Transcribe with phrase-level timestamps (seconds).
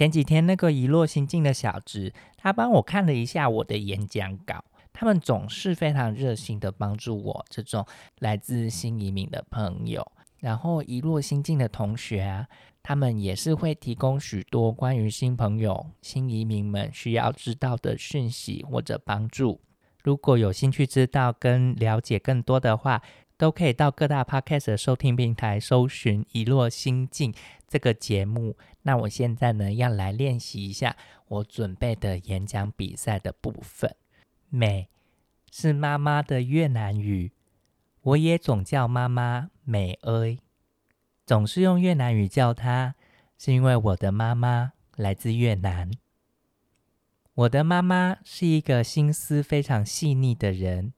[0.00, 4.64] 前几天那个遗落心境的小侄，他帮我看了一下我的演讲稿。
[4.94, 7.84] 他们总是非常热心的帮助我这种
[8.20, 10.10] 来自新移民的朋友。
[10.38, 12.46] 然后遗落心境的同学啊，
[12.82, 19.60] 他们也是会提供许多关于新朋友、新移民们需要知道的讯息或者帮助。
[20.02, 23.02] 如果有兴趣知道跟了解更多的话，
[23.40, 27.32] 都可以到各大 podcast 的收听平台搜寻《遗落心境》
[27.66, 28.54] 这个节目。
[28.82, 30.94] 那我现在呢，要来练习一下
[31.26, 33.96] 我准备的演讲比赛的部分。
[34.50, 34.90] 美
[35.50, 37.32] 是妈妈的越南语，
[38.02, 40.40] 我也总叫妈妈美 ơi，
[41.24, 42.94] 总是用越南语叫她，
[43.38, 45.90] 是因为我的妈妈来自越南。
[47.32, 50.92] 我的妈妈是一个心思非常细腻的人，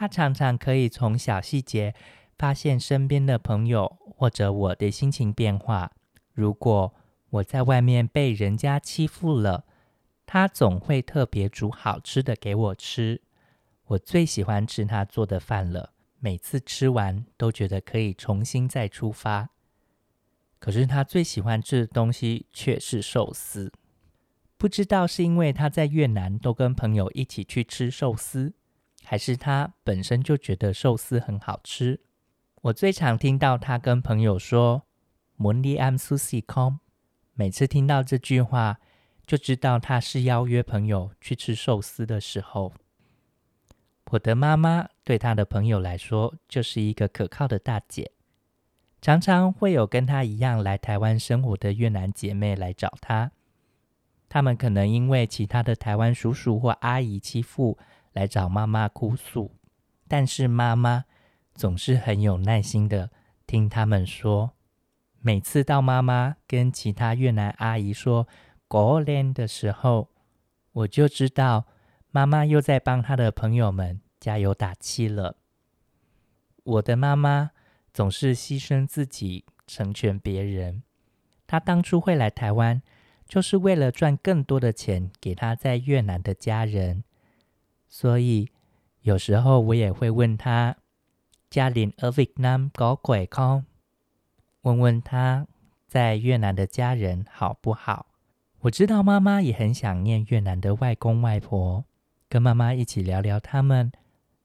[0.00, 1.94] 他常常可以从小细节
[2.38, 5.92] 发现身边的朋友或者我的心情变化。
[6.32, 6.94] 如果
[7.28, 9.66] 我在外面被人家欺负了，
[10.24, 13.20] 他总会特别煮好吃的给我吃。
[13.88, 19.50] 我最喜欢吃他做的饭了，每次吃完都觉得可以重新再出发。
[20.58, 23.70] 可是他最喜欢吃的东西却是寿司。
[24.56, 28.54] 不知道是因为他在越南都跟朋友一起去吃寿司，
[29.04, 32.00] 还是他本身就觉得寿司很好吃。
[32.62, 34.82] 我最常听到他跟朋友说
[35.38, 36.76] “Moni am sushi com”，
[37.34, 38.78] 每次听到这句话，
[39.26, 42.72] 就知道他是邀约朋友去吃寿司的时候。
[44.10, 48.10] 我的妈妈对他的朋友来说就是一个可靠的大姐，
[49.00, 53.30] 常常会有跟她一样来台湾生活的越南姐妹来找他。
[54.28, 57.78] 他们可能因为其他的台湾叔叔或阿姨欺负
[58.12, 59.56] 来找妈妈哭诉，
[60.08, 61.04] 但是妈妈
[61.54, 63.10] 总是很有耐心的
[63.46, 64.52] 听他们说。
[65.20, 68.26] 每次到妈妈跟其他越南阿姨说
[68.68, 70.08] “g o l e n ”的时候，
[70.72, 71.66] 我就知道
[72.10, 75.36] 妈妈又在帮她的朋友们加油打气了。
[76.64, 77.50] 我的妈妈
[77.92, 80.82] 总是牺牲自己成全别人。
[81.46, 82.82] 她当初会来台湾。
[83.28, 87.04] 就是为了赚更多的钱给她在越南的家人，
[87.90, 88.48] 所以
[89.02, 90.76] 有时候我也会问他
[91.50, 93.64] ：“家里 ở Việt Nam có khỏe không？”
[94.62, 95.46] 问问他
[95.88, 98.06] 在越南的家人好不好？
[98.60, 101.84] 我知道妈妈也很想念越南的外公外婆，
[102.28, 103.90] 跟妈妈一起聊聊他们，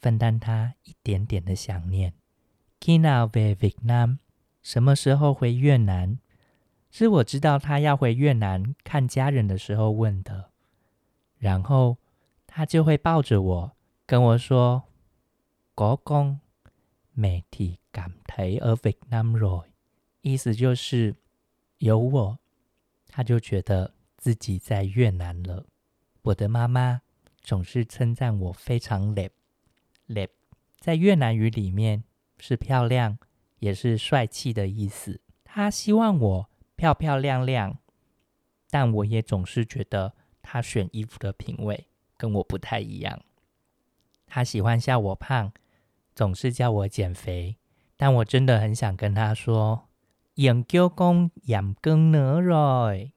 [0.00, 2.14] 分担他一点点的想念。
[2.80, 4.18] Kina về Việt Nam？
[4.62, 6.18] 什么时候回越南？
[6.90, 10.50] 是我知道他要回越南看家人的时候问的，
[11.38, 11.98] 然后
[12.48, 14.82] 他就会抱着我跟我说
[15.76, 16.40] ：“国公，
[17.12, 19.66] 媒体感 thấy ở Việt Nam rồi。”
[20.22, 21.14] 意思就是
[21.76, 22.38] 有我，
[23.06, 25.66] 他就觉得自己在越南了。
[26.22, 27.02] 我的妈妈
[27.40, 30.28] 总是称赞我非常 “le”，“le”
[30.80, 32.02] 在越南语里面
[32.40, 33.18] 是漂亮，
[33.60, 35.20] 也是帅气的意思。
[35.44, 36.50] 她希望我。
[36.78, 37.80] 漂漂亮亮，
[38.70, 41.87] 但我也总是觉得他选衣服的品味
[42.18, 43.22] 跟我不太一样。
[44.26, 45.50] 他喜欢笑我胖，
[46.14, 47.56] 总是叫我减肥，
[47.96, 49.88] 但我真的很想跟他说
[50.36, 53.12] ：“养狗公养更呢 rồi，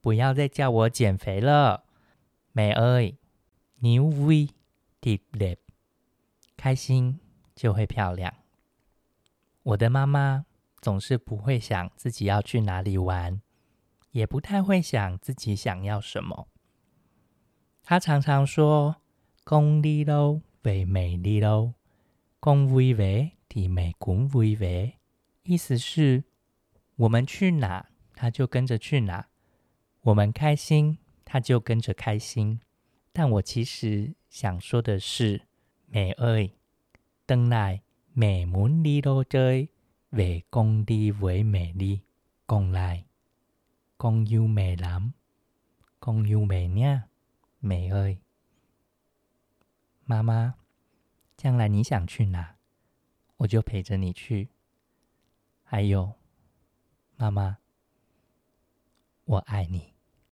[0.00, 1.84] 不要再叫我减肥了。”
[2.56, 3.16] 美 ơi,
[3.82, 4.48] nhiều vui
[5.02, 5.58] thì đẹp，
[6.56, 7.20] 开心
[7.54, 8.32] 就会漂亮。
[9.64, 10.46] 我的妈妈。
[10.82, 13.40] 总是不会想自己要去哪里玩，
[14.12, 16.46] 也不太会想自己想要什么。
[17.88, 18.96] 他常常说
[19.44, 21.74] ：“公利喽，为美丽喽，
[22.40, 24.96] 公威为体美公威为。”
[25.44, 26.24] 意思是，
[26.96, 27.86] 我们去哪，
[28.16, 29.28] 他就跟着去哪；
[30.00, 32.58] 我们开心，他就跟着开心。
[33.12, 35.42] 但我其实想说的是
[35.86, 36.50] ：“美 ơi，
[37.24, 37.82] 等来
[38.12, 39.68] 美门里罗追。”
[40.10, 42.02] 为公地为美丽，
[42.46, 43.04] 公来
[43.96, 45.12] 公优美男，
[46.00, 47.02] 公优美娘，
[47.58, 48.18] 美儿，
[50.04, 50.54] 妈妈，
[51.36, 52.56] 将来你想去哪，
[53.38, 54.50] 我就陪着你去。
[55.64, 56.14] 还有，
[57.16, 57.58] 妈妈，
[59.24, 59.95] 我爱你。